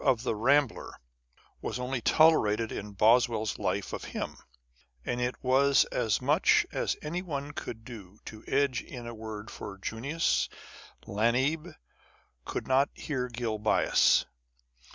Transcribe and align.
of 0.03 0.23
the 0.23 0.33
Rambler 0.35 0.99
was 1.61 1.77
only 1.77 2.01
tolerated 2.01 2.71
in 2.71 2.95
Boswcll's 2.95 3.59
Life 3.59 3.93
of 3.93 4.05
him; 4.05 4.35
and 5.05 5.21
it 5.21 5.35
was 5.43 5.85
as 5.91 6.19
much 6.19 6.65
as 6.71 6.97
anyone 7.03 7.51
could 7.51 7.85
do 7.85 8.17
to 8.25 8.43
edge 8.47 8.81
in 8.81 9.05
a 9.05 9.13
word 9.13 9.51
for 9.51 9.77
Junius. 9.77 10.49
Lamb 11.05 11.75
could 12.45 12.67
not 12.67 12.89
bear 13.07 13.27
Gil 13.29 13.59
Bias. 13.59 14.25